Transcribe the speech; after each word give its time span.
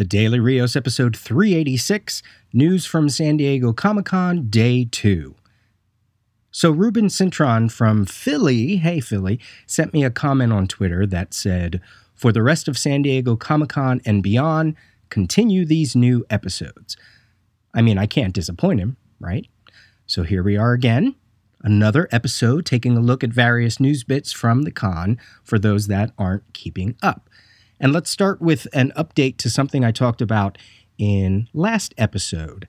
The 0.00 0.06
Daily 0.06 0.40
Rios, 0.40 0.76
episode 0.76 1.14
386 1.14 2.22
News 2.54 2.86
from 2.86 3.10
San 3.10 3.36
Diego 3.36 3.74
Comic 3.74 4.06
Con, 4.06 4.48
day 4.48 4.88
two. 4.90 5.34
So, 6.50 6.70
Ruben 6.70 7.08
Cintron 7.08 7.70
from 7.70 8.06
Philly, 8.06 8.76
hey 8.76 9.00
Philly, 9.00 9.38
sent 9.66 9.92
me 9.92 10.02
a 10.02 10.10
comment 10.10 10.54
on 10.54 10.68
Twitter 10.68 11.04
that 11.04 11.34
said, 11.34 11.82
For 12.14 12.32
the 12.32 12.42
rest 12.42 12.66
of 12.66 12.78
San 12.78 13.02
Diego 13.02 13.36
Comic 13.36 13.68
Con 13.68 14.00
and 14.06 14.22
beyond, 14.22 14.74
continue 15.10 15.66
these 15.66 15.94
new 15.94 16.24
episodes. 16.30 16.96
I 17.74 17.82
mean, 17.82 17.98
I 17.98 18.06
can't 18.06 18.32
disappoint 18.32 18.80
him, 18.80 18.96
right? 19.18 19.46
So, 20.06 20.22
here 20.22 20.42
we 20.42 20.56
are 20.56 20.72
again. 20.72 21.14
Another 21.60 22.08
episode 22.10 22.64
taking 22.64 22.96
a 22.96 23.00
look 23.00 23.22
at 23.22 23.34
various 23.34 23.78
news 23.78 24.02
bits 24.02 24.32
from 24.32 24.62
the 24.62 24.72
con 24.72 25.18
for 25.44 25.58
those 25.58 25.88
that 25.88 26.12
aren't 26.16 26.50
keeping 26.54 26.96
up. 27.02 27.28
And 27.80 27.94
let's 27.94 28.10
start 28.10 28.42
with 28.42 28.68
an 28.74 28.92
update 28.94 29.38
to 29.38 29.48
something 29.48 29.84
I 29.84 29.90
talked 29.90 30.20
about 30.20 30.58
in 30.98 31.48
last 31.54 31.94
episode. 31.96 32.68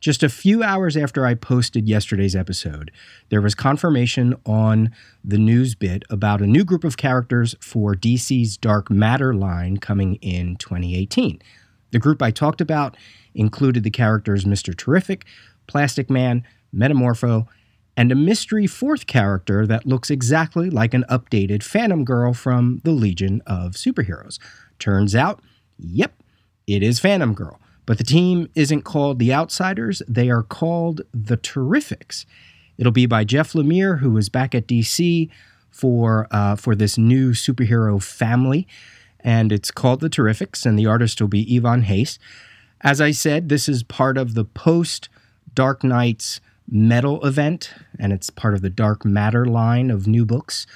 Just 0.00 0.22
a 0.22 0.28
few 0.28 0.62
hours 0.62 0.98
after 0.98 1.24
I 1.24 1.32
posted 1.32 1.88
yesterday's 1.88 2.36
episode, 2.36 2.90
there 3.30 3.40
was 3.40 3.54
confirmation 3.54 4.34
on 4.44 4.90
the 5.24 5.38
news 5.38 5.74
bit 5.74 6.02
about 6.10 6.42
a 6.42 6.46
new 6.46 6.62
group 6.62 6.84
of 6.84 6.98
characters 6.98 7.56
for 7.58 7.94
DC's 7.94 8.58
Dark 8.58 8.90
Matter 8.90 9.32
line 9.32 9.78
coming 9.78 10.16
in 10.16 10.56
2018. 10.56 11.40
The 11.92 11.98
group 11.98 12.20
I 12.20 12.30
talked 12.30 12.60
about 12.60 12.98
included 13.34 13.82
the 13.82 13.90
characters 13.90 14.44
Mr. 14.44 14.76
Terrific, 14.76 15.24
Plastic 15.66 16.10
Man, 16.10 16.44
Metamorpho, 16.74 17.46
and 17.96 18.10
a 18.10 18.16
mystery 18.16 18.66
fourth 18.66 19.06
character 19.06 19.66
that 19.66 19.86
looks 19.86 20.10
exactly 20.10 20.68
like 20.70 20.94
an 20.94 21.04
updated 21.08 21.62
Phantom 21.62 22.04
Girl 22.04 22.32
from 22.34 22.80
the 22.84 22.90
Legion 22.90 23.42
of 23.46 23.72
Superheroes. 23.72 24.38
Turns 24.78 25.14
out, 25.14 25.40
yep, 25.78 26.14
it 26.66 26.82
is 26.82 26.98
Phantom 26.98 27.34
Girl. 27.34 27.60
But 27.86 27.98
the 27.98 28.04
team 28.04 28.48
isn't 28.54 28.82
called 28.82 29.18
the 29.18 29.32
Outsiders, 29.32 30.02
they 30.08 30.30
are 30.30 30.42
called 30.42 31.02
the 31.12 31.36
Terrifics. 31.36 32.24
It'll 32.76 32.92
be 32.92 33.06
by 33.06 33.24
Jeff 33.24 33.52
Lemire, 33.52 34.00
who 34.00 34.16
is 34.16 34.28
back 34.28 34.54
at 34.54 34.66
DC 34.66 35.30
for, 35.70 36.26
uh, 36.30 36.56
for 36.56 36.74
this 36.74 36.98
new 36.98 37.32
superhero 37.32 38.02
family. 38.02 38.66
And 39.20 39.52
it's 39.52 39.70
called 39.70 40.00
The 40.00 40.10
Terrifics, 40.10 40.66
and 40.66 40.78
the 40.78 40.86
artist 40.86 41.20
will 41.20 41.28
be 41.28 41.56
Ivan 41.56 41.82
Reis. 41.82 42.18
As 42.80 43.00
I 43.00 43.12
said, 43.12 43.48
this 43.48 43.68
is 43.68 43.82
part 43.82 44.18
of 44.18 44.34
the 44.34 44.44
post 44.44 45.08
Dark 45.54 45.82
Nights 45.82 46.40
metal 46.68 47.24
event, 47.24 47.72
and 47.98 48.12
it's 48.12 48.30
part 48.30 48.54
of 48.54 48.62
the 48.62 48.70
Dark 48.70 49.04
Matter 49.04 49.44
line 49.44 49.90
of 49.90 50.06
new 50.06 50.24
books. 50.24 50.66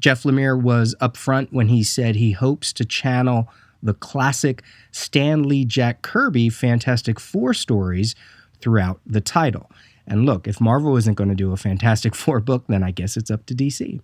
Jeff 0.00 0.22
Lemire 0.22 0.60
was 0.60 0.94
upfront 1.00 1.48
when 1.52 1.68
he 1.68 1.82
said 1.82 2.16
he 2.16 2.32
hopes 2.32 2.72
to 2.74 2.84
channel 2.84 3.48
the 3.82 3.94
classic 3.94 4.62
Stan 4.90 5.42
Lee 5.42 5.64
Jack 5.64 6.02
Kirby 6.02 6.48
Fantastic 6.48 7.20
Four 7.20 7.54
stories 7.54 8.14
throughout 8.60 9.00
the 9.06 9.20
title. 9.20 9.70
And 10.06 10.24
look, 10.24 10.48
if 10.48 10.60
Marvel 10.60 10.96
isn't 10.96 11.14
going 11.14 11.28
to 11.28 11.36
do 11.36 11.52
a 11.52 11.56
Fantastic 11.56 12.14
Four 12.16 12.40
book, 12.40 12.64
then 12.68 12.82
I 12.82 12.90
guess 12.90 13.16
it's 13.16 13.30
up 13.30 13.46
to 13.46 13.54
DC. 13.54 14.00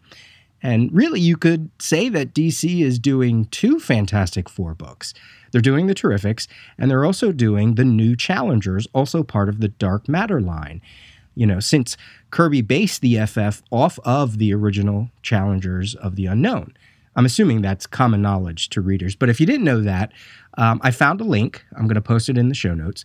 And 0.62 0.90
really, 0.94 1.20
you 1.20 1.36
could 1.36 1.70
say 1.78 2.08
that 2.08 2.32
DC 2.32 2.80
is 2.80 2.98
doing 2.98 3.46
two 3.46 3.78
Fantastic 3.78 4.48
Four 4.48 4.74
books. 4.74 5.12
They're 5.52 5.60
doing 5.60 5.86
the 5.86 5.94
Terrifics, 5.94 6.46
and 6.78 6.90
they're 6.90 7.04
also 7.04 7.32
doing 7.32 7.74
the 7.74 7.84
new 7.84 8.16
Challengers, 8.16 8.88
also 8.92 9.22
part 9.22 9.48
of 9.48 9.60
the 9.60 9.68
Dark 9.68 10.08
Matter 10.08 10.40
line 10.40 10.80
you 11.34 11.46
know, 11.46 11.60
since 11.60 11.96
Kirby 12.30 12.62
based 12.62 13.00
the 13.00 13.24
FF 13.26 13.62
off 13.70 13.98
of 14.04 14.38
the 14.38 14.52
original 14.54 15.10
Challengers 15.22 15.94
of 15.94 16.16
the 16.16 16.26
Unknown. 16.26 16.74
I'm 17.16 17.26
assuming 17.26 17.62
that's 17.62 17.86
common 17.86 18.22
knowledge 18.22 18.70
to 18.70 18.80
readers. 18.80 19.14
But 19.14 19.28
if 19.28 19.40
you 19.40 19.46
didn't 19.46 19.64
know 19.64 19.80
that, 19.82 20.12
um, 20.58 20.80
I 20.82 20.90
found 20.90 21.20
a 21.20 21.24
link, 21.24 21.64
I'm 21.76 21.86
going 21.86 21.94
to 21.94 22.00
post 22.00 22.28
it 22.28 22.38
in 22.38 22.48
the 22.48 22.54
show 22.54 22.74
notes, 22.74 23.04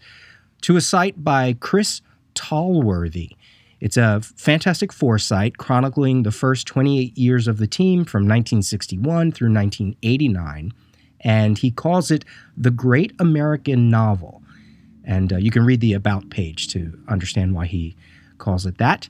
to 0.62 0.76
a 0.76 0.82
site 0.82 1.24
by 1.24 1.54
Chris 1.60 2.02
Tolworthy. 2.36 3.36
It's 3.80 3.98
a 3.98 4.22
Fantastic 4.22 4.92
Four 4.92 5.20
site 5.20 5.58
chronicling 5.58 6.24
the 6.24 6.32
first 6.32 6.68
28 6.68 7.18
years 7.18 7.48
of 7.48 7.58
the 7.58 7.68
team 7.68 8.04
from 8.04 8.24
1961 8.24 9.32
through 9.32 9.54
1989. 9.54 10.74
And 11.22 11.58
he 11.58 11.72
calls 11.72 12.12
it 12.12 12.26
the 12.58 12.72
Great 12.72 13.14
American 13.20 13.90
Novel. 13.90 14.42
And 15.04 15.34
uh, 15.34 15.38
you 15.38 15.52
can 15.52 15.66
read 15.66 15.82
the 15.82 15.94
About 15.94 16.30
page 16.30 16.68
to 16.70 17.00
understand 17.08 17.54
why 17.54 17.68
he 17.68 17.96
calls 18.40 18.66
it 18.66 18.78
that. 18.78 19.10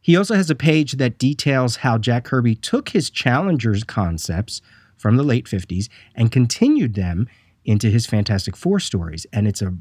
He 0.00 0.16
also 0.16 0.34
has 0.34 0.50
a 0.50 0.54
page 0.54 0.92
that 0.92 1.18
details 1.18 1.76
how 1.76 1.96
Jack 1.96 2.24
Kirby 2.24 2.56
took 2.56 2.90
his 2.90 3.08
Challengers 3.08 3.84
concepts 3.84 4.60
from 4.98 5.16
the 5.16 5.22
late 5.22 5.46
50s 5.46 5.88
and 6.14 6.30
continued 6.30 6.94
them 6.94 7.26
into 7.64 7.88
his 7.88 8.06
Fantastic 8.06 8.56
Four 8.56 8.80
stories. 8.80 9.26
And 9.32 9.48
it's 9.48 9.62
a 9.62 9.74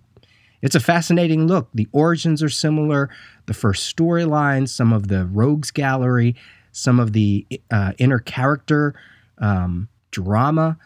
it's 0.61 0.75
a 0.75 0.79
fascinating 0.79 1.45
look. 1.45 1.67
The 1.73 1.89
origins 1.91 2.41
are 2.41 2.49
similar, 2.49 3.09
the 3.47 3.53
first 3.53 3.93
storylines, 3.93 4.69
some 4.69 4.93
of 4.93 5.09
the 5.09 5.25
rogues 5.25 5.71
gallery, 5.71 6.37
some 6.71 7.01
of 7.01 7.11
the 7.11 7.45
uh, 7.69 7.91
inner 7.97 8.19
character 8.19 8.95
um, 9.39 9.89
drama. 10.11 10.77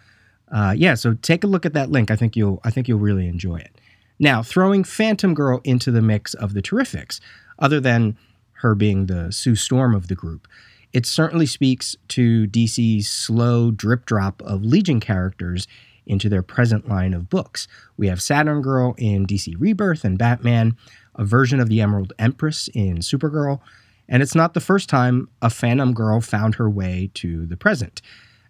Uh, 0.51 0.73
yeah, 0.75 0.95
so 0.95 1.13
take 1.13 1.43
a 1.43 1.47
look 1.47 1.63
at 1.63 1.73
that 1.73 1.91
link. 1.91 2.09
I 2.09 2.15
think 2.15 2.35
you'll 2.35 2.59
I 2.63 2.71
think 2.71 2.87
you'll 2.87 2.97
really 2.99 3.27
enjoy 3.27 3.57
it. 3.57 3.79
Now, 4.19 4.41
throwing 4.41 4.83
Phantom 4.83 5.35
Girl 5.35 5.61
into 5.63 5.91
the 5.91 6.01
mix 6.01 6.33
of 6.33 6.55
the 6.55 6.61
Terrifics, 6.61 7.19
other 7.59 7.79
than 7.79 8.17
her 8.61 8.75
being 8.75 9.05
the 9.05 9.31
Sue 9.31 9.55
Storm 9.55 9.93
of 9.93 10.07
the 10.07 10.15
group. 10.15 10.47
It 10.93 11.05
certainly 11.05 11.45
speaks 11.45 11.95
to 12.09 12.47
DC's 12.47 13.07
slow 13.07 13.71
drip 13.71 14.05
drop 14.05 14.41
of 14.41 14.63
Legion 14.63 14.99
characters 14.99 15.67
into 16.05 16.29
their 16.29 16.41
present 16.41 16.87
line 16.87 17.13
of 17.13 17.29
books. 17.29 17.67
We 17.97 18.07
have 18.07 18.21
Saturn 18.21 18.61
Girl 18.61 18.95
in 18.97 19.27
DC 19.27 19.55
Rebirth 19.59 20.05
and 20.05 20.17
Batman, 20.17 20.77
a 21.15 21.25
version 21.25 21.59
of 21.59 21.69
the 21.69 21.81
Emerald 21.81 22.13
Empress 22.17 22.69
in 22.73 22.97
Supergirl, 22.99 23.59
and 24.07 24.23
it's 24.23 24.35
not 24.35 24.53
the 24.53 24.61
first 24.61 24.87
time 24.87 25.27
a 25.41 25.49
Phantom 25.49 25.93
Girl 25.93 26.21
found 26.21 26.55
her 26.55 26.69
way 26.69 27.11
to 27.15 27.45
the 27.45 27.57
present. 27.57 28.01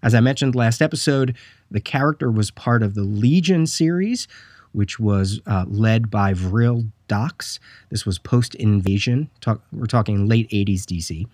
As 0.03 0.13
I 0.13 0.19
mentioned 0.19 0.55
last 0.55 0.81
episode, 0.81 1.35
the 1.71 1.81
character 1.81 2.31
was 2.31 2.51
part 2.51 2.83
of 2.83 2.93
the 2.93 3.03
Legion 3.03 3.65
series, 3.65 4.27
which 4.71 4.99
was 4.99 5.41
uh, 5.47 5.65
led 5.67 6.11
by 6.11 6.33
Vril 6.33 6.83
Dox. 7.07 7.59
This 7.89 8.05
was 8.05 8.17
post 8.19 8.55
invasion. 8.55 9.29
Talk, 9.41 9.61
we're 9.71 9.85
talking 9.85 10.27
late 10.27 10.49
80s 10.49 10.83
DC. 10.83 11.25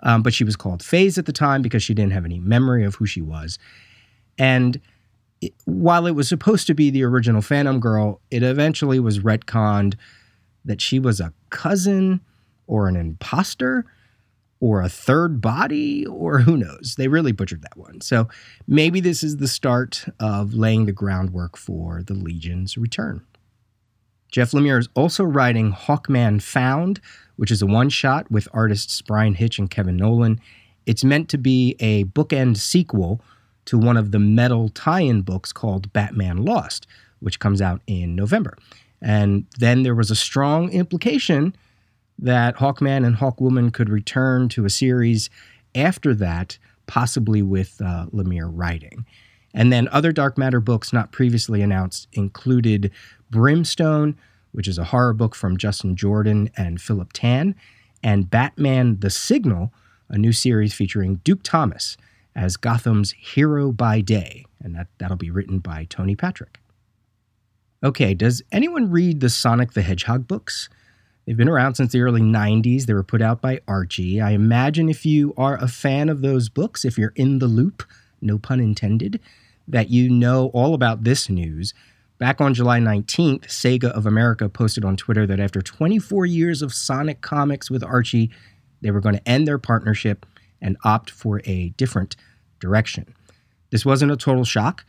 Um, 0.00 0.22
but 0.22 0.34
she 0.34 0.44
was 0.44 0.56
called 0.56 0.82
Phase 0.82 1.16
at 1.16 1.26
the 1.26 1.32
time 1.32 1.62
because 1.62 1.82
she 1.82 1.94
didn't 1.94 2.12
have 2.12 2.24
any 2.24 2.40
memory 2.40 2.84
of 2.84 2.96
who 2.96 3.06
she 3.06 3.20
was. 3.20 3.58
And 4.38 4.80
it, 5.40 5.54
while 5.64 6.06
it 6.06 6.12
was 6.12 6.28
supposed 6.28 6.66
to 6.66 6.74
be 6.74 6.90
the 6.90 7.04
original 7.04 7.42
Phantom 7.42 7.78
Girl, 7.80 8.20
it 8.30 8.42
eventually 8.42 8.98
was 8.98 9.20
retconned 9.20 9.94
that 10.64 10.80
she 10.80 10.98
was 10.98 11.20
a 11.20 11.32
cousin 11.50 12.20
or 12.66 12.88
an 12.88 12.96
imposter 12.96 13.84
or 14.60 14.80
a 14.80 14.88
third 14.88 15.40
body, 15.40 16.06
or 16.06 16.38
who 16.38 16.56
knows? 16.56 16.94
They 16.96 17.08
really 17.08 17.32
butchered 17.32 17.62
that 17.62 17.76
one. 17.76 18.00
So 18.00 18.28
maybe 18.68 19.00
this 19.00 19.24
is 19.24 19.38
the 19.38 19.48
start 19.48 20.04
of 20.20 20.54
laying 20.54 20.86
the 20.86 20.92
groundwork 20.92 21.56
for 21.56 22.04
the 22.04 22.14
Legion's 22.14 22.78
return. 22.78 23.26
Jeff 24.32 24.52
Lemire 24.52 24.78
is 24.78 24.88
also 24.94 25.24
writing 25.24 25.72
Hawkman 25.72 26.40
Found, 26.42 27.00
which 27.36 27.50
is 27.50 27.60
a 27.60 27.66
one 27.66 27.90
shot 27.90 28.30
with 28.30 28.48
artists 28.52 29.00
Bryan 29.02 29.34
Hitch 29.34 29.58
and 29.58 29.70
Kevin 29.70 29.98
Nowlan. 29.98 30.40
It's 30.86 31.04
meant 31.04 31.28
to 31.28 31.38
be 31.38 31.76
a 31.80 32.04
bookend 32.04 32.56
sequel 32.56 33.20
to 33.66 33.78
one 33.78 33.98
of 33.98 34.10
the 34.10 34.18
metal 34.18 34.70
tie 34.70 35.02
in 35.02 35.20
books 35.20 35.52
called 35.52 35.92
Batman 35.92 36.44
Lost, 36.44 36.86
which 37.20 37.38
comes 37.38 37.60
out 37.60 37.82
in 37.86 38.16
November. 38.16 38.56
And 39.02 39.44
then 39.58 39.82
there 39.82 39.94
was 39.94 40.10
a 40.10 40.16
strong 40.16 40.70
implication 40.70 41.54
that 42.18 42.56
Hawkman 42.56 43.04
and 43.06 43.16
Hawkwoman 43.16 43.72
could 43.72 43.90
return 43.90 44.48
to 44.50 44.64
a 44.64 44.70
series 44.70 45.28
after 45.74 46.14
that, 46.14 46.56
possibly 46.86 47.42
with 47.42 47.80
uh, 47.84 48.06
Lemire 48.12 48.50
writing. 48.50 49.04
And 49.54 49.70
then 49.72 49.88
other 49.88 50.12
Dark 50.12 50.38
Matter 50.38 50.60
books 50.60 50.92
not 50.92 51.12
previously 51.12 51.60
announced 51.60 52.08
included 52.12 52.90
Brimstone, 53.30 54.16
which 54.52 54.68
is 54.68 54.78
a 54.78 54.84
horror 54.84 55.12
book 55.12 55.34
from 55.34 55.56
Justin 55.56 55.96
Jordan 55.96 56.50
and 56.56 56.80
Philip 56.80 57.12
Tan, 57.12 57.54
and 58.02 58.30
Batman 58.30 59.00
the 59.00 59.10
Signal, 59.10 59.72
a 60.08 60.18
new 60.18 60.32
series 60.32 60.74
featuring 60.74 61.16
Duke 61.24 61.42
Thomas 61.42 61.96
as 62.34 62.56
Gotham's 62.56 63.12
hero 63.12 63.72
by 63.72 64.00
day. 64.00 64.46
And 64.62 64.74
that, 64.74 64.88
that'll 64.98 65.16
be 65.16 65.30
written 65.30 65.58
by 65.58 65.86
Tony 65.88 66.16
Patrick. 66.16 66.58
Okay, 67.84 68.14
does 68.14 68.42
anyone 68.52 68.90
read 68.90 69.20
the 69.20 69.28
Sonic 69.28 69.72
the 69.72 69.82
Hedgehog 69.82 70.28
books? 70.28 70.68
They've 71.26 71.36
been 71.36 71.48
around 71.48 71.74
since 71.74 71.92
the 71.92 72.00
early 72.00 72.20
90s. 72.20 72.86
They 72.86 72.94
were 72.94 73.02
put 73.02 73.22
out 73.22 73.40
by 73.40 73.60
Archie. 73.68 74.20
I 74.20 74.30
imagine 74.30 74.88
if 74.88 75.06
you 75.06 75.34
are 75.36 75.56
a 75.56 75.68
fan 75.68 76.08
of 76.08 76.20
those 76.20 76.48
books, 76.48 76.84
if 76.84 76.98
you're 76.98 77.12
in 77.16 77.38
the 77.38 77.46
loop, 77.46 77.84
no 78.20 78.38
pun 78.38 78.60
intended, 78.60 79.20
that 79.68 79.90
you 79.90 80.08
know 80.08 80.46
all 80.48 80.74
about 80.74 81.04
this 81.04 81.28
news. 81.28 81.74
Back 82.18 82.40
on 82.40 82.54
July 82.54 82.78
19th, 82.78 83.46
Sega 83.46 83.90
of 83.90 84.06
America 84.06 84.48
posted 84.48 84.84
on 84.84 84.96
Twitter 84.96 85.26
that 85.26 85.40
after 85.40 85.60
24 85.60 86.24
years 86.26 86.62
of 86.62 86.72
Sonic 86.72 87.20
comics 87.20 87.70
with 87.70 87.82
Archie, 87.82 88.30
they 88.80 88.90
were 88.90 89.00
going 89.00 89.16
to 89.16 89.28
end 89.28 89.46
their 89.48 89.58
partnership 89.58 90.24
and 90.60 90.76
opt 90.84 91.10
for 91.10 91.42
a 91.44 91.70
different 91.70 92.14
direction. 92.60 93.12
This 93.70 93.84
wasn't 93.84 94.12
a 94.12 94.16
total 94.16 94.44
shock. 94.44 94.84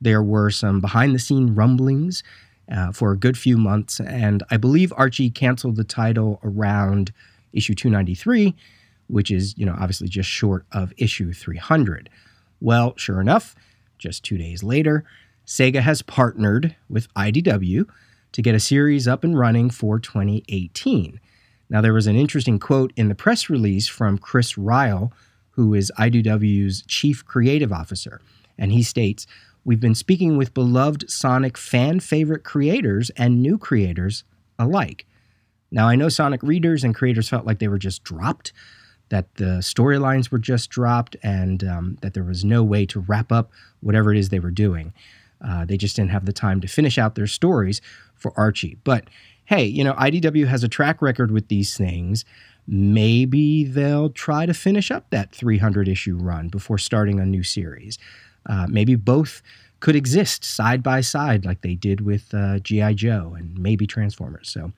there 0.00 0.22
were 0.22 0.50
some 0.50 0.80
behind 0.80 1.14
the 1.14 1.18
scene 1.18 1.54
rumblings 1.54 2.22
uh, 2.70 2.92
for 2.92 3.12
a 3.12 3.16
good 3.16 3.38
few 3.38 3.56
months, 3.56 4.00
and 4.00 4.42
I 4.50 4.58
believe 4.58 4.92
Archie 4.96 5.30
canceled 5.30 5.76
the 5.76 5.84
title 5.84 6.40
around 6.42 7.12
issue 7.54 7.74
293, 7.74 8.54
which 9.06 9.30
is, 9.30 9.56
you 9.56 9.64
know, 9.64 9.74
obviously 9.78 10.08
just 10.08 10.28
short 10.28 10.66
of 10.72 10.92
issue 10.98 11.32
300. 11.32 12.10
Well, 12.60 12.94
sure 12.96 13.20
enough, 13.20 13.54
just 13.98 14.24
two 14.24 14.36
days 14.36 14.62
later, 14.62 15.04
Sega 15.46 15.80
has 15.80 16.02
partnered 16.02 16.76
with 16.88 17.12
IDW 17.14 17.86
to 18.32 18.42
get 18.42 18.54
a 18.54 18.60
series 18.60 19.06
up 19.06 19.24
and 19.24 19.38
running 19.38 19.70
for 19.70 19.98
2018. 19.98 21.20
Now, 21.70 21.80
there 21.80 21.92
was 21.92 22.06
an 22.06 22.16
interesting 22.16 22.58
quote 22.58 22.92
in 22.96 23.08
the 23.08 23.14
press 23.14 23.48
release 23.48 23.86
from 23.86 24.18
Chris 24.18 24.54
Ryall, 24.54 25.12
who 25.50 25.74
is 25.74 25.92
IDW's 25.98 26.82
chief 26.82 27.24
creative 27.24 27.72
officer, 27.72 28.20
and 28.58 28.72
he 28.72 28.82
states, 28.82 29.26
We've 29.64 29.80
been 29.80 29.94
speaking 29.94 30.36
with 30.36 30.52
beloved 30.52 31.10
Sonic 31.10 31.56
fan 31.56 32.00
favorite 32.00 32.44
creators 32.44 33.10
and 33.16 33.40
new 33.40 33.56
creators 33.56 34.24
alike. 34.58 35.06
Now, 35.70 35.88
I 35.88 35.96
know 35.96 36.10
Sonic 36.10 36.42
readers 36.42 36.84
and 36.84 36.94
creators 36.94 37.28
felt 37.28 37.46
like 37.46 37.60
they 37.60 37.68
were 37.68 37.78
just 37.78 38.04
dropped, 38.04 38.52
that 39.08 39.34
the 39.36 39.60
storylines 39.60 40.30
were 40.30 40.38
just 40.38 40.70
dropped, 40.70 41.16
and 41.22 41.64
um, 41.64 41.98
that 42.02 42.14
there 42.14 42.24
was 42.24 42.44
no 42.44 42.62
way 42.62 42.84
to 42.86 43.00
wrap 43.00 43.32
up 43.32 43.50
whatever 43.80 44.12
it 44.12 44.18
is 44.18 44.28
they 44.28 44.38
were 44.38 44.50
doing. 44.50 44.92
Uh, 45.40 45.64
they 45.64 45.76
just 45.76 45.96
didn't 45.96 46.10
have 46.10 46.26
the 46.26 46.32
time 46.32 46.60
to 46.60 46.68
finish 46.68 46.98
out 46.98 47.14
their 47.14 47.26
stories 47.26 47.80
for 48.14 48.32
Archie. 48.36 48.78
But 48.84 49.08
hey, 49.46 49.64
you 49.64 49.84
know, 49.84 49.94
IDW 49.94 50.46
has 50.46 50.64
a 50.64 50.68
track 50.68 51.02
record 51.02 51.30
with 51.30 51.48
these 51.48 51.76
things. 51.76 52.24
Maybe 52.66 53.64
they'll 53.64 54.10
try 54.10 54.46
to 54.46 54.54
finish 54.54 54.90
up 54.90 55.10
that 55.10 55.34
300 55.34 55.86
issue 55.86 56.16
run 56.16 56.48
before 56.48 56.78
starting 56.78 57.20
a 57.20 57.26
new 57.26 57.42
series. 57.42 57.98
Uh, 58.46 58.66
maybe 58.68 58.94
both 58.94 59.42
could 59.80 59.96
exist 59.96 60.44
side 60.44 60.82
by 60.82 61.02
side 61.02 61.44
like 61.44 61.60
they 61.60 61.74
did 61.74 62.00
with 62.00 62.32
uh, 62.32 62.58
G.I. 62.60 62.94
Joe 62.94 63.34
and 63.36 63.58
maybe 63.58 63.86
Transformers. 63.86 64.48
So 64.48 64.72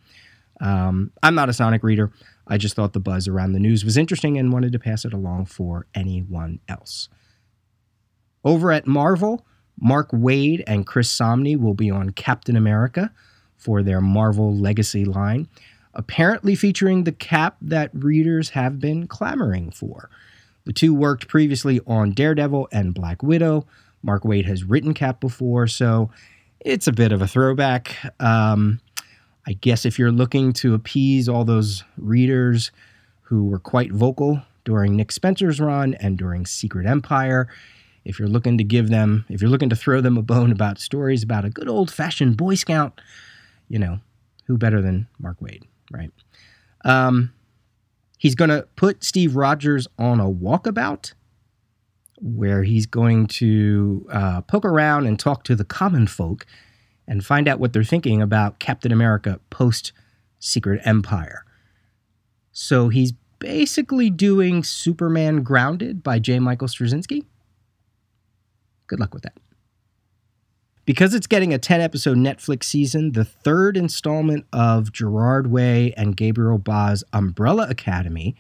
um, 0.61 1.13
I'm 1.23 1.35
not 1.35 1.49
a 1.49 1.53
Sonic 1.53 1.85
reader. 1.85 2.11
I 2.49 2.59
just 2.59 2.75
thought 2.75 2.93
the 2.93 3.01
buzz 3.01 3.29
around 3.29 3.53
the 3.53 3.61
news 3.61 3.85
was 3.85 3.97
interesting 3.97 4.39
and 4.39 4.53
wanted 4.53 4.73
to 4.73 4.79
pass 4.79 5.05
it 5.05 5.13
along 5.13 5.47
for 5.47 5.87
anyone 5.95 6.61
else. 6.69 7.09
Over 8.45 8.73
at 8.73 8.87
Marvel, 8.87 9.45
Mark 9.81 10.11
Waid 10.11 10.63
and 10.67 10.87
Chris 10.87 11.13
Samnee 11.13 11.59
will 11.59 11.75
be 11.75 11.91
on 11.91 12.11
Captain 12.11 12.57
America 12.57 13.13
for 13.57 13.83
their 13.83 14.01
Marvel 14.01 14.55
Legacy 14.55 15.05
line, 15.05 15.49
apparently 15.95 16.55
featuring 16.55 17.05
the 17.05 17.13
cap 17.13 17.57
that 17.61 17.91
readers 17.93 18.51
have 18.51 18.79
been 18.81 19.07
clamoring 19.07 19.71
for. 19.71 20.11
The 20.65 20.73
two 20.73 20.95
worked 20.95 21.29
previously 21.29 21.81
on 21.87 22.13
Daredevil 22.13 22.69
and 22.73 22.95
Black 22.95 23.23
Widow. 23.23 23.67
Mark 24.03 24.25
Waid 24.25 24.47
has 24.47 24.65
written 24.65 24.95
Cap 24.95 25.21
before, 25.21 25.67
so 25.67 26.11
it's 26.61 26.87
a 26.87 26.93
bit 26.93 27.13
of 27.13 27.23
a 27.23 27.29
throwback. 27.29 27.97
Um, 28.21 28.81
I 29.47 29.53
guess 29.53 29.87
if 29.87 29.99
you're 29.99 30.13
looking 30.13 30.53
to 30.55 30.75
appease 30.75 31.29
all 31.29 31.45
those 31.45 31.85
readers 31.97 32.73
who 33.23 33.45
were 33.45 33.59
quite 33.59 33.93
vocal 33.93 34.43
during 34.65 34.97
Nick 34.97 35.13
Spencer's 35.13 35.61
run 35.61 35.95
and 35.95 36.19
during 36.19 36.47
Secret 36.47 36.87
Empire, 36.87 37.49
if 38.07 38.21
you're 38.21 38.29
looking 38.29 38.57
to 38.57 38.65
give 38.65 38.89
them, 38.89 39.27
if 39.29 39.41
you're 39.41 39.51
looking 39.51 39.69
to 39.69 39.77
throw 39.77 40.01
them 40.01 40.17
a 40.17 40.23
bone 40.23 40.53
about 40.53 40.79
stories 40.79 41.25
about 41.25 41.45
a 41.45 41.51
good 41.51 41.69
old 41.69 41.91
fashioned 41.91 42.37
Boy 42.37 42.55
Scout, 42.55 43.01
you 43.69 43.81
know, 43.81 43.99
who 44.47 44.57
better 44.57 44.81
than 44.81 45.09
Mark 45.19 45.41
Waid, 45.41 45.65
right? 45.91 46.13
Um, 46.85 47.33
he's 48.17 48.37
going 48.37 48.51
to 48.51 48.69
put 48.77 49.03
Steve 49.03 49.35
Rogers 49.35 49.89
on 49.99 50.21
a 50.21 50.31
walkabout 50.31 51.15
where 52.21 52.63
he's 52.63 52.87
going 52.87 53.27
to 53.27 54.07
uh, 54.11 54.41
poke 54.43 54.65
around 54.65 55.07
and 55.07 55.19
talk 55.19 55.43
to 55.45 55.57
the 55.57 55.65
common 55.65 56.07
folk 56.07 56.47
and 57.09 57.27
find 57.27 57.49
out 57.49 57.59
what 57.59 57.73
they're 57.73 57.85
thinking 57.85 58.23
about 58.23 58.61
Captain 58.61 58.93
America 58.93 59.41
post 59.51 59.93
Secret 60.39 60.81
Empire. 60.85 61.45
So 62.53 62.89
he's 62.89 63.13
basically 63.41 64.11
doing 64.11 64.63
Superman 64.63 65.43
Grounded 65.43 66.05
by 66.05 66.21
J. 66.21 66.39
Michael 66.39 66.69
Straczynski. 66.69 67.25
Good 68.87 69.01
luck 69.01 69.15
with 69.15 69.23
that. 69.25 69.37
Because 70.85 71.15
it's 71.15 71.27
getting 71.27 71.53
a 71.53 71.59
10 71.59 71.81
episode 71.81 72.17
Netflix 72.17 72.65
season, 72.65 73.13
the 73.13 73.25
third 73.25 73.77
installment 73.77 74.47
of 74.53 74.93
Gerard 74.93 75.51
Way 75.51 75.93
and 75.97 76.17
Gabriel 76.17 76.59
Ba's 76.59 77.03
Umbrella 77.13 77.67
Academy 77.69 78.37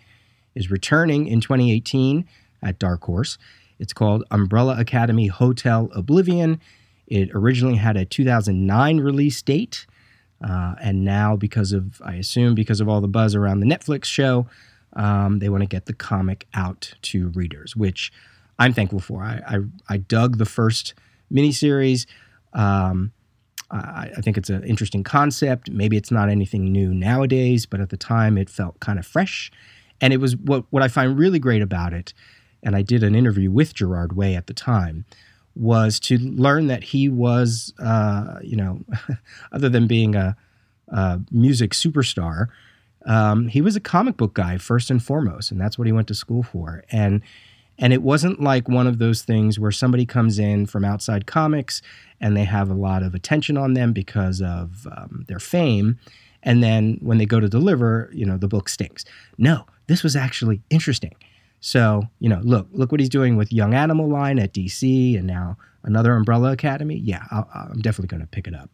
is 0.55 0.71
returning 0.71 1.27
in 1.27 1.41
2018 1.41 2.25
at 2.63 2.79
Dark 2.79 3.03
Horse. 3.03 3.37
It's 3.81 3.93
called 3.93 4.25
Umbrella 4.31 4.79
Academy 4.79 5.27
Hotel 5.27 5.91
Oblivion. 5.93 6.61
It 7.09 7.31
originally 7.35 7.77
had 7.77 7.97
a 7.97 8.05
2009 8.05 9.01
release 9.01 9.43
date, 9.43 9.87
uh, 10.43 10.75
and 10.81 11.05
now, 11.05 11.37
because 11.37 11.73
of, 11.73 12.01
I 12.05 12.15
assume, 12.15 12.55
because 12.55 12.81
of 12.81 12.89
all 12.89 13.01
the 13.01 13.09
buzz 13.09 13.35
around 13.35 13.61
the 13.61 13.67
Netflix 13.67 14.05
show, 14.05 14.47
um, 14.95 15.41
they 15.41 15.49
want 15.49 15.63
to 15.63 15.69
get 15.69 15.87
the 15.87 15.93
comic 15.93 16.47
out 16.55 16.95
to 17.03 17.29
readers, 17.29 17.77
which 17.77 18.13
I'm 18.58 18.73
thankful 18.73 19.00
for. 19.00 19.23
I, 19.23 19.41
I, 19.47 19.58
I 19.88 19.97
dug 19.99 20.38
the 20.38 20.47
first 20.47 20.94
miniseries. 21.32 22.06
Um, 22.53 23.12
I, 23.70 24.11
I 24.17 24.20
think 24.20 24.38
it's 24.38 24.50
an 24.50 24.64
interesting 24.64 25.03
concept. 25.03 25.70
Maybe 25.70 25.97
it's 25.97 26.11
not 26.11 26.29
anything 26.29 26.64
new 26.73 26.94
nowadays, 26.94 27.67
but 27.67 27.81
at 27.81 27.91
the 27.91 27.97
time 27.97 28.38
it 28.38 28.49
felt 28.49 28.81
kind 28.81 28.99
of 28.99 29.06
fresh. 29.06 29.50
And 30.00 30.12
it 30.12 30.19
was 30.19 30.37
what, 30.37 30.64
what 30.70 30.82
I 30.82 30.88
find 30.88 31.19
really 31.19 31.38
great 31.38 31.62
about 31.62 31.93
it, 31.93 32.12
and 32.62 32.76
I 32.76 32.82
did 32.82 33.03
an 33.03 33.14
interview 33.14 33.50
with 33.50 33.75
Gerard 33.75 34.14
Way 34.14 34.37
at 34.37 34.47
the 34.47 34.55
time, 34.55 35.05
was 35.55 35.99
to 36.00 36.19
learn 36.19 36.67
that 36.67 36.85
he 36.85 37.09
was, 37.09 37.73
uh, 37.79 38.38
you 38.43 38.56
know, 38.56 38.81
other 39.52 39.69
than 39.69 39.87
being 39.87 40.14
a, 40.14 40.37
a 40.88 41.20
music 41.31 41.70
superstar, 41.73 42.49
um, 43.06 43.49
he 43.49 43.62
was 43.62 43.76
a 43.76 43.81
comic 43.81 44.17
book 44.17 44.35
guy 44.35 44.59
first 44.59 44.91
and 44.91 45.02
foremost, 45.02 45.50
and 45.50 45.61
that's 45.61 45.79
what 45.79 45.87
he 45.87 45.93
went 45.93 46.09
to 46.09 46.14
school 46.14 46.43
for. 46.43 46.85
And 46.91 47.23
and 47.78 47.93
it 47.93 48.02
wasn't 48.02 48.40
like 48.40 48.69
one 48.69 48.87
of 48.87 48.99
those 48.99 49.23
things 49.23 49.58
where 49.58 49.70
somebody 49.70 50.06
comes 50.06 50.38
in 50.38 50.67
from 50.67 50.84
outside 50.84 51.26
comics 51.26 51.82
and 52.20 52.37
they 52.37 52.44
have 52.44 52.70
a 52.70 52.75
lot 52.75 53.02
of 53.02 53.14
attention 53.14 53.56
on 53.56 53.75
them 53.75 53.93
because 53.93 54.40
of 54.40 54.87
um, 54.96 55.25
their 55.28 55.38
fame. 55.38 55.99
And 56.43 56.62
then 56.62 56.99
when 57.02 57.19
they 57.19 57.26
go 57.26 57.40
to 57.40 57.49
deliver, 57.49 58.11
you 58.12 58.25
know, 58.25 58.38
the 58.38 58.49
book 58.49 58.69
stinks. 58.69 59.05
No, 59.37 59.67
this 59.88 60.02
was 60.02 60.17
actually 60.17 60.62
interesting. 60.70 61.14
So, 61.61 62.05
you 62.19 62.28
know, 62.28 62.40
look, 62.43 62.69
look 62.73 62.93
what 62.93 63.00
he's 63.00 63.08
doing 63.08 63.37
with 63.37 63.52
Young 63.52 63.75
Animal 63.75 64.08
Line 64.08 64.38
at 64.38 64.55
DC 64.55 65.19
and 65.19 65.26
now 65.26 65.56
another 65.82 66.14
Umbrella 66.14 66.52
Academy. 66.52 66.96
Yeah, 66.96 67.25
i 67.31 67.69
am 67.70 67.81
definitely 67.81 68.08
going 68.08 68.20
to 68.20 68.26
pick 68.26 68.46
it 68.46 68.55
up. 68.55 68.70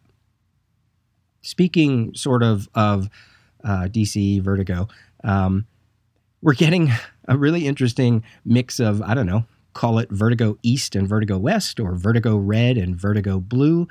Speaking 1.40 2.14
sort 2.14 2.42
of 2.42 2.68
of 2.74 3.08
uh, 3.64 3.88
DC 3.90 4.42
Vertigo, 4.42 4.88
um, 5.24 5.66
we're 6.40 6.54
getting 6.54 6.90
a 7.28 7.36
really 7.36 7.66
interesting 7.66 8.22
mix 8.44 8.80
of, 8.80 9.02
I 9.02 9.14
don't 9.14 9.26
know, 9.26 9.44
call 9.74 9.98
it 9.98 10.10
Vertigo 10.10 10.58
East 10.62 10.94
and 10.94 11.08
Vertigo 11.08 11.38
West 11.38 11.80
or 11.80 11.94
Vertigo 11.94 12.36
Red 12.36 12.76
and 12.76 12.96
Vertigo 12.96 13.40
Blue. 13.40 13.88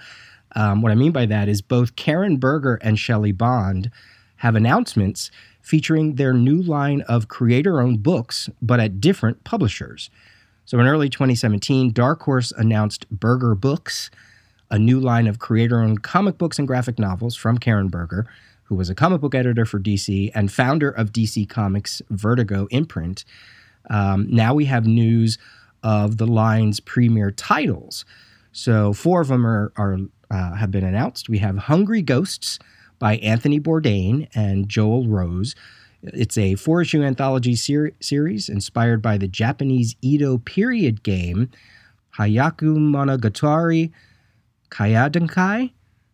Um, 0.56 0.82
what 0.82 0.92
I 0.92 0.96
mean 0.96 1.12
by 1.12 1.26
that 1.28 1.48
is 1.48 1.62
both 1.62 1.96
Karen 1.96 2.38
Berger 2.38 2.76
and 2.82 3.00
Shelly 3.00 3.32
Bond 3.32 3.90
have 4.38 4.56
announcements 4.56 5.32
featuring 5.62 6.16
their 6.16 6.34
new 6.34 6.62
line 6.62 7.02
of 7.02 7.28
creator 7.28 7.80
owned 7.80 8.04
books, 8.04 8.50
but 8.62 8.80
at 8.80 9.00
different 9.00 9.44
publishers. 9.44 10.10
So 10.66 10.80
in 10.80 10.88
early 10.88 11.10
2017, 11.10 11.92
Dark 11.92 12.22
Horse 12.24 12.52
announced 12.52 13.10
Berger 13.10 13.56
Books, 13.56 14.10
a 14.70 14.80
new 14.80 15.00
line 15.00 15.28
of 15.28 15.40
creator 15.40 15.80
owned 15.82 16.02
comic 16.02 16.38
books 16.38 16.58
and 16.58 16.68
graphic 16.68 16.98
novels 16.98 17.36
from 17.36 17.58
Karen 17.58 17.90
Berger 17.90 18.28
who 18.72 18.78
was 18.78 18.90
a 18.90 18.96
comic 18.96 19.20
book 19.20 19.36
editor 19.36 19.66
for 19.66 19.82
DC 19.82 20.32
and 20.34 20.50
founder 20.50 20.90
of 20.90 21.12
DC 21.12 21.50
Comics 21.50 22.02
Vertigo 22.10 22.68
imprint. 22.72 23.26
Um, 23.90 24.28
now 24.30 24.54
we 24.54 24.64
have 24.64 24.88
news 24.88 25.38
of 25.84 26.16
the 26.16 26.26
line's 26.26 26.80
premier 26.80 27.32
titles. 27.32 28.06
So 28.54 28.94
four 28.94 29.20
of 29.20 29.28
them 29.28 29.46
are, 29.46 29.74
are 29.76 29.98
uh, 30.30 30.54
have 30.54 30.72
been 30.72 30.86
announced. 30.86 31.28
We 31.28 31.40
have 31.40 31.58
Hungry 31.58 32.02
Ghosts 32.02 32.60
by 32.98 33.18
Anthony 33.18 33.60
Bourdain 33.60 34.30
and 34.34 34.70
Joel 34.70 35.06
Rose. 35.06 35.54
It's 36.02 36.38
a 36.38 36.56
four 36.56 36.82
issue 36.82 37.04
anthology 37.04 37.58
ser- 37.58 37.92
series 38.00 38.48
inspired 38.48 39.02
by 39.02 39.18
the 39.18 39.28
Japanese 39.28 39.98
Edo 40.02 40.38
period 40.38 41.04
game 41.04 41.50
Hyaku 42.18 42.78
Monogatari 42.78 43.92
Kaidankai 44.70 45.72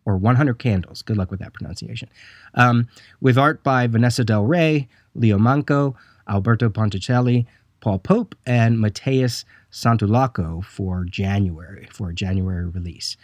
or 0.08 0.16
100 0.16 0.58
Candles. 0.58 1.02
Good 1.02 1.18
luck 1.18 1.30
with 1.30 1.40
that 1.40 1.52
pronunciation. 1.52 2.08
Um, 2.54 2.88
with 3.20 3.36
art 3.36 3.62
by 3.62 3.86
Vanessa 3.86 4.24
Del 4.24 4.44
Rey, 4.44 4.88
Leo 5.14 5.38
Manco, 5.38 5.94
Alberto 6.26 6.70
Ponticelli, 6.70 7.46
Paul 7.80 7.98
Pope, 7.98 8.34
and 8.46 8.80
Mateus 8.80 9.44
Santolouco 9.70 10.64
for 10.64 11.04
January, 11.04 11.86
for 11.92 12.08
a 12.08 12.14
January 12.14 12.64
release. 12.64 13.18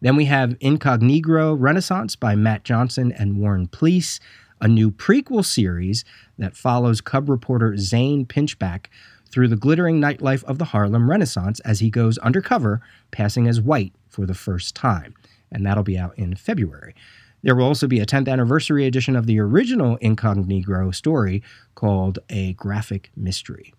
Then 0.00 0.16
we 0.16 0.24
have 0.24 0.58
Incognegro 0.58 1.54
Renaissance 1.58 2.16
by 2.16 2.34
Mat 2.34 2.64
Johnson 2.64 3.12
and 3.12 3.38
Warren 3.38 3.68
Pleece, 3.68 4.18
a 4.60 4.66
new 4.66 4.90
prequel 4.90 5.44
series 5.44 6.04
that 6.36 6.56
follows 6.56 7.00
Cub 7.00 7.28
reporter 7.28 7.76
Zane 7.76 8.26
Pinchback 8.26 8.86
through 9.30 9.48
the 9.48 9.56
glittering 9.56 10.00
nightlife 10.00 10.42
of 10.44 10.58
the 10.58 10.66
Harlem 10.66 11.08
Renaissance 11.08 11.60
as 11.60 11.78
he 11.78 11.90
goes 11.90 12.18
undercover, 12.18 12.80
passing 13.12 13.46
as 13.46 13.60
white 13.60 13.92
for 14.08 14.26
the 14.26 14.34
first 14.34 14.74
time, 14.74 15.14
and 15.52 15.64
that'll 15.64 15.82
be 15.82 15.98
out 15.98 16.16
in 16.18 16.34
February. 16.34 16.94
There 17.42 17.54
will 17.54 17.66
also 17.66 17.86
be 17.86 18.00
a 18.00 18.06
10th 18.06 18.28
anniversary 18.28 18.86
edition 18.86 19.16
of 19.16 19.26
the 19.26 19.38
original 19.38 19.98
Incognegro 19.98 20.94
story 20.94 21.42
called 21.74 22.18
A 22.30 22.54
Graphic 22.54 23.10
Mystery. 23.14 23.74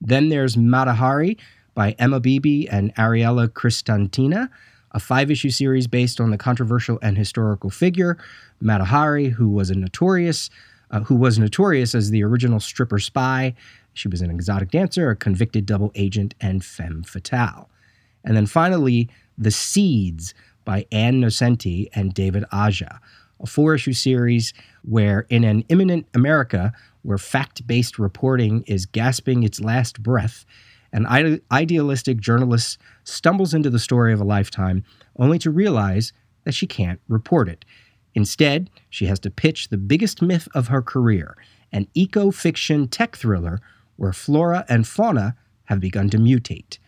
Then 0.00 0.30
there's 0.30 0.56
Mata 0.56 0.94
Hari 0.94 1.36
by 1.74 1.92
Emma 1.98 2.20
Beeby 2.20 2.68
and 2.70 2.94
Ariela 2.94 3.48
Kristantina, 3.48 4.48
a 4.92 5.00
five 5.00 5.30
issue 5.30 5.50
series 5.50 5.86
based 5.86 6.20
on 6.20 6.30
the 6.30 6.38
controversial 6.38 6.98
and 7.02 7.18
historical 7.18 7.68
figure 7.68 8.16
Mata 8.60 8.84
Hari, 8.84 9.28
who 9.28 9.48
was 9.50 9.70
a 9.70 9.74
notorious 9.74 10.48
uh, 10.90 11.00
who 11.00 11.16
was 11.16 11.38
notorious 11.38 11.94
as 11.94 12.10
the 12.10 12.22
original 12.22 12.60
stripper 12.60 12.98
spy. 12.98 13.54
She 13.94 14.08
was 14.08 14.20
an 14.20 14.30
exotic 14.30 14.70
dancer, 14.70 15.10
a 15.10 15.16
convicted 15.16 15.66
double 15.66 15.90
agent, 15.94 16.34
and 16.40 16.64
femme 16.64 17.02
fatale. 17.02 17.68
And 18.24 18.36
then 18.36 18.46
finally, 18.46 19.08
The 19.36 19.50
Seeds 19.50 20.34
by 20.64 20.86
Ann 20.90 21.20
Nocenti 21.20 21.88
and 21.94 22.14
David 22.14 22.44
Aja, 22.50 22.98
a 23.40 23.46
four 23.46 23.74
issue 23.74 23.92
series 23.92 24.54
where, 24.82 25.26
in 25.28 25.44
an 25.44 25.64
imminent 25.68 26.06
America 26.14 26.72
where 27.02 27.18
fact 27.18 27.66
based 27.66 27.98
reporting 27.98 28.62
is 28.66 28.86
gasping 28.86 29.42
its 29.42 29.60
last 29.60 30.02
breath, 30.02 30.46
an 30.92 31.06
ide- 31.06 31.42
idealistic 31.52 32.18
journalist 32.18 32.78
stumbles 33.02 33.52
into 33.52 33.68
the 33.68 33.78
story 33.78 34.12
of 34.12 34.20
a 34.20 34.24
lifetime 34.24 34.84
only 35.16 35.38
to 35.38 35.50
realize 35.50 36.12
that 36.44 36.54
she 36.54 36.66
can't 36.66 37.00
report 37.08 37.48
it. 37.48 37.64
Instead, 38.14 38.70
she 38.88 39.06
has 39.06 39.18
to 39.20 39.30
pitch 39.30 39.68
the 39.68 39.76
biggest 39.76 40.22
myth 40.22 40.48
of 40.54 40.68
her 40.68 40.82
career 40.82 41.36
an 41.72 41.88
eco 41.92 42.30
fiction 42.30 42.86
tech 42.86 43.16
thriller 43.16 43.60
where 43.96 44.12
flora 44.12 44.64
and 44.68 44.86
fauna 44.86 45.34
have 45.64 45.80
begun 45.80 46.08
to 46.08 46.18
mutate. 46.18 46.78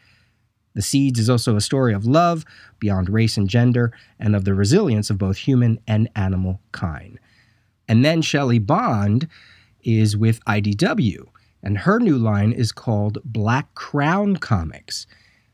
The 0.77 0.83
Seeds 0.83 1.19
is 1.19 1.31
also 1.31 1.57
a 1.57 1.61
story 1.63 1.95
of 1.95 2.05
love 2.05 2.45
beyond 2.79 3.09
race 3.09 3.39
and 3.39 3.49
gender 3.49 3.93
and 4.21 4.37
of 4.37 4.45
the 4.45 4.55
resilience 4.55 5.09
of 5.09 5.17
both 5.17 5.39
human 5.39 5.81
and 5.89 6.11
animal 6.15 6.61
kind. 6.73 7.19
And 7.89 8.05
then 8.05 8.21
Shelly 8.21 8.59
Bond 8.59 9.27
is 9.83 10.19
with 10.19 10.45
IDW, 10.45 11.29
and 11.63 11.79
her 11.79 11.99
new 11.99 12.19
line 12.19 12.53
is 12.53 12.73
called 12.73 13.19
Black 13.25 13.75
Crown 13.75 14.37
Comics. 14.37 15.07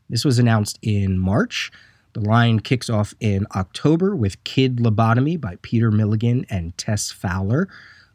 This 0.09 0.25
was 0.25 0.39
announced 0.39 0.77
in 0.81 1.17
March. 1.17 1.71
The 2.11 2.19
line 2.19 2.59
kicks 2.59 2.89
off 2.89 3.13
in 3.21 3.47
October 3.55 4.17
with 4.17 4.43
Kid 4.43 4.79
Lobotomy 4.79 5.39
by 5.39 5.55
Peter 5.61 5.89
Milligan 5.89 6.45
and 6.49 6.77
Tess 6.77 7.11
Fowler. 7.11 7.69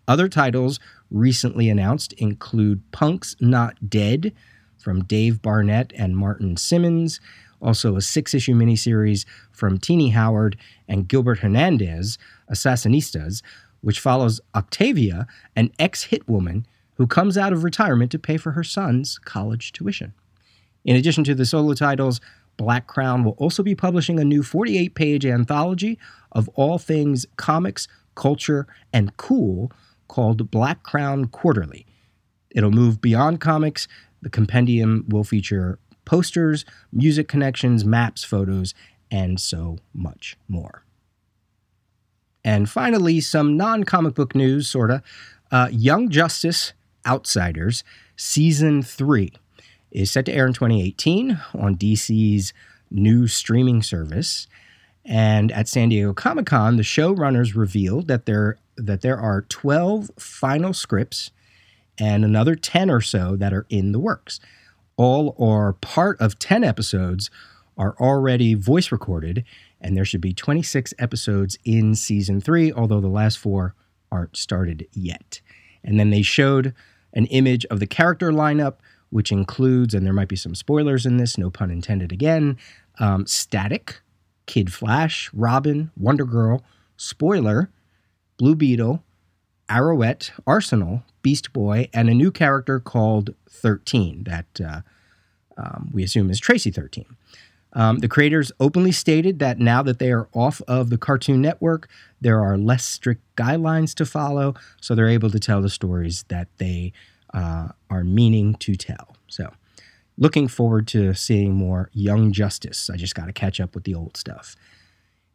Other 0.06 0.28
titles 0.28 0.78
recently 1.10 1.70
announced 1.70 2.12
include 2.14 2.82
Punk's 2.92 3.34
Not 3.40 3.88
Dead 3.88 4.34
from 4.78 5.04
Dave 5.04 5.42
Barnett 5.42 5.92
and 5.96 6.16
Martin 6.16 6.56
Simmonds, 6.56 7.20
also 7.60 7.96
a 7.96 8.00
six 8.00 8.34
issue 8.34 8.54
miniseries 8.54 9.26
from 9.50 9.78
Tini 9.78 10.10
Howard 10.10 10.56
and 10.86 11.08
Gilbert 11.08 11.40
Hernandez, 11.40 12.18
Assassinistas, 12.50 13.42
which 13.80 14.00
follows 14.00 14.40
Octavia, 14.54 15.26
an 15.56 15.70
ex 15.78 16.04
hit 16.04 16.28
woman 16.28 16.66
who 16.94 17.06
comes 17.06 17.38
out 17.38 17.52
of 17.52 17.64
retirement 17.64 18.10
to 18.12 18.18
pay 18.18 18.36
for 18.36 18.52
her 18.52 18.64
son's 18.64 19.18
college 19.18 19.72
tuition. 19.72 20.12
In 20.84 20.96
addition 20.96 21.24
to 21.24 21.34
the 21.34 21.46
solo 21.46 21.74
titles, 21.74 22.20
Black 22.56 22.86
Crown 22.86 23.24
will 23.24 23.36
also 23.38 23.62
be 23.62 23.74
publishing 23.74 24.18
a 24.18 24.24
new 24.24 24.42
48 24.42 24.94
page 24.94 25.24
anthology 25.24 25.98
of 26.32 26.48
all 26.54 26.78
things 26.78 27.24
comics, 27.36 27.86
culture, 28.14 28.66
and 28.92 29.16
cool 29.16 29.70
called 30.08 30.50
Black 30.50 30.82
Crown 30.82 31.26
Quarterly. 31.26 31.86
It'll 32.58 32.72
move 32.72 33.00
beyond 33.00 33.40
comics. 33.40 33.86
The 34.20 34.28
compendium 34.28 35.04
will 35.06 35.22
feature 35.22 35.78
posters, 36.04 36.64
music 36.92 37.28
connections, 37.28 37.84
maps, 37.84 38.24
photos, 38.24 38.74
and 39.12 39.38
so 39.38 39.78
much 39.94 40.36
more. 40.48 40.82
And 42.42 42.68
finally, 42.68 43.20
some 43.20 43.56
non 43.56 43.84
comic 43.84 44.14
book 44.14 44.34
news, 44.34 44.68
sort 44.68 44.90
of. 44.90 45.02
Uh, 45.52 45.68
Young 45.70 46.10
Justice 46.10 46.72
Outsiders 47.06 47.84
Season 48.16 48.82
3 48.82 49.32
is 49.92 50.10
set 50.10 50.26
to 50.26 50.32
air 50.32 50.44
in 50.44 50.52
2018 50.52 51.40
on 51.54 51.76
DC's 51.76 52.52
new 52.90 53.28
streaming 53.28 53.84
service. 53.84 54.48
And 55.04 55.52
at 55.52 55.68
San 55.68 55.90
Diego 55.90 56.12
Comic 56.12 56.46
Con, 56.46 56.76
the 56.76 56.82
showrunners 56.82 57.54
revealed 57.54 58.08
that 58.08 58.26
there 58.26 58.58
that 58.76 59.02
there 59.02 59.18
are 59.18 59.42
12 59.42 60.10
final 60.18 60.72
scripts 60.72 61.30
and 61.98 62.24
another 62.24 62.54
10 62.54 62.90
or 62.90 63.00
so 63.00 63.36
that 63.36 63.52
are 63.52 63.66
in 63.68 63.92
the 63.92 63.98
works. 63.98 64.40
All 64.96 65.34
or 65.36 65.74
part 65.74 66.20
of 66.20 66.38
10 66.38 66.64
episodes 66.64 67.30
are 67.76 67.94
already 68.00 68.54
voice 68.54 68.90
recorded, 68.90 69.44
and 69.80 69.96
there 69.96 70.04
should 70.04 70.20
be 70.20 70.32
26 70.32 70.92
episodes 70.98 71.58
in 71.64 71.94
season 71.94 72.40
three, 72.40 72.72
although 72.72 73.00
the 73.00 73.08
last 73.08 73.38
four 73.38 73.74
aren't 74.10 74.36
started 74.36 74.88
yet. 74.92 75.40
And 75.84 75.98
then 75.98 76.10
they 76.10 76.22
showed 76.22 76.74
an 77.12 77.26
image 77.26 77.64
of 77.66 77.80
the 77.80 77.86
character 77.86 78.32
lineup, 78.32 78.76
which 79.10 79.30
includes, 79.30 79.94
and 79.94 80.04
there 80.04 80.12
might 80.12 80.28
be 80.28 80.36
some 80.36 80.54
spoilers 80.54 81.06
in 81.06 81.16
this, 81.16 81.38
no 81.38 81.50
pun 81.50 81.70
intended 81.70 82.12
again, 82.12 82.58
um, 82.98 83.26
Static, 83.26 84.00
Kid 84.46 84.72
Flash, 84.72 85.30
Robin, 85.32 85.90
Wonder 85.96 86.24
Girl, 86.24 86.64
Spoiler, 86.96 87.70
Blue 88.38 88.56
Beetle, 88.56 89.02
Arrowette, 89.68 90.30
Arsenal, 90.46 91.02
Beast 91.22 91.52
Boy, 91.52 91.88
and 91.92 92.08
a 92.08 92.14
new 92.14 92.30
character 92.30 92.80
called 92.80 93.34
13 93.50 94.24
that 94.24 94.60
uh, 94.64 94.80
um, 95.56 95.90
we 95.92 96.02
assume 96.02 96.30
is 96.30 96.40
Tracy 96.40 96.70
13. 96.70 97.04
Um, 97.74 97.98
the 97.98 98.08
creators 98.08 98.50
openly 98.60 98.92
stated 98.92 99.38
that 99.40 99.58
now 99.58 99.82
that 99.82 99.98
they 99.98 100.10
are 100.10 100.28
off 100.32 100.62
of 100.66 100.90
the 100.90 100.96
Cartoon 100.96 101.42
Network, 101.42 101.88
there 102.20 102.40
are 102.40 102.56
less 102.56 102.84
strict 102.84 103.22
guidelines 103.36 103.94
to 103.96 104.06
follow, 104.06 104.54
so 104.80 104.94
they're 104.94 105.08
able 105.08 105.30
to 105.30 105.38
tell 105.38 105.60
the 105.60 105.68
stories 105.68 106.24
that 106.28 106.48
they 106.56 106.92
uh, 107.34 107.68
are 107.90 108.04
meaning 108.04 108.54
to 108.54 108.74
tell. 108.74 109.16
So, 109.26 109.52
looking 110.16 110.48
forward 110.48 110.88
to 110.88 111.14
seeing 111.14 111.54
more 111.54 111.90
Young 111.92 112.32
Justice. 112.32 112.88
I 112.88 112.96
just 112.96 113.14
got 113.14 113.26
to 113.26 113.32
catch 113.32 113.60
up 113.60 113.74
with 113.74 113.84
the 113.84 113.94
old 113.94 114.16
stuff. 114.16 114.56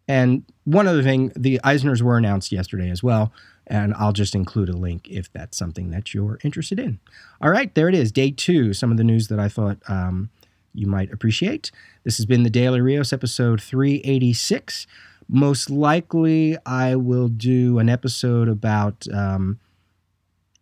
And 0.07 0.43
one 0.65 0.87
other 0.87 1.03
thing, 1.03 1.31
the 1.35 1.59
Eisners 1.63 2.01
were 2.01 2.17
announced 2.17 2.51
yesterday 2.51 2.89
as 2.89 3.01
well, 3.01 3.31
and 3.67 3.93
I'll 3.93 4.11
just 4.11 4.35
include 4.35 4.69
a 4.69 4.75
link 4.75 5.07
if 5.09 5.31
that's 5.31 5.57
something 5.57 5.91
that 5.91 6.13
you're 6.13 6.39
interested 6.43 6.79
in. 6.79 6.99
All 7.41 7.49
right, 7.49 7.73
there 7.73 7.87
it 7.87 7.95
is, 7.95 8.11
day 8.11 8.31
two. 8.31 8.73
Some 8.73 8.91
of 8.91 8.97
the 8.97 9.03
news 9.03 9.29
that 9.29 9.39
I 9.39 9.47
thought 9.47 9.77
um, 9.87 10.29
you 10.73 10.87
might 10.87 11.11
appreciate. 11.11 11.71
This 12.03 12.17
has 12.17 12.25
been 12.25 12.43
the 12.43 12.49
Daily 12.49 12.81
Rios, 12.81 13.13
episode 13.13 13.61
386. 13.61 14.87
Most 15.29 15.69
likely, 15.69 16.57
I 16.65 16.95
will 16.95 17.29
do 17.29 17.79
an 17.79 17.87
episode 17.87 18.49
about 18.49 19.07
um, 19.13 19.59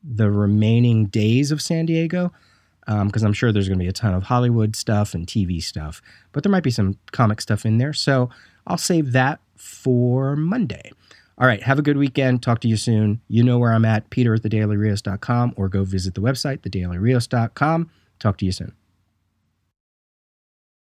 the 0.03 0.29
remaining 0.29 1.07
days 1.07 1.51
of 1.51 1.62
San 1.62 1.86
Diego 1.88 2.31
because 2.86 3.24
um, 3.24 3.27
I'm 3.27 3.33
sure 3.33 3.51
there's 3.51 3.67
going 3.67 3.79
to 3.79 3.83
be 3.83 3.89
a 3.89 3.93
ton 3.93 4.13
of 4.13 4.24
Hollywood 4.24 4.75
stuff 4.75 5.13
and 5.13 5.25
TV 5.25 5.62
stuff, 5.62 6.01
but 6.31 6.43
there 6.43 6.51
might 6.51 6.63
be 6.63 6.71
some 6.71 6.98
comic 7.12 7.39
stuff 7.39 7.65
in 7.65 7.77
there. 7.77 7.93
So 7.93 8.29
I'll 8.68 8.77
save 8.77 9.12
that 9.13 9.39
for 9.56 10.36
Monday. 10.36 10.91
All 11.38 11.48
right, 11.48 11.63
have 11.63 11.80
a 11.80 11.82
good 11.82 11.98
weekend. 11.98 12.44
Talk 12.44 12.60
to 12.62 12.68
you 12.68 12.77
soon. 12.77 13.22
You 13.27 13.44
know 13.44 13.58
where 13.58 13.74
I'm 13.74 13.86
at, 13.86 14.10
peter 14.10 14.36
at 14.36 14.41
thedailyrios.com, 14.41 15.53
or 15.58 15.70
go 15.70 15.84
visit 15.84 16.13
the 16.13 16.22
website, 16.22 16.60
thedailyrios.com. 16.60 17.89
Talk 18.20 18.38
to 18.38 18.46
you 18.46 18.51
soon. 18.51 18.74